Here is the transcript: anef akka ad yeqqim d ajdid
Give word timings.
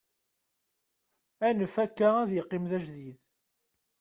anef 1.47 1.75
akka 1.85 2.07
ad 2.21 2.29
yeqqim 2.33 2.63
d 2.71 2.73
ajdid 2.77 3.21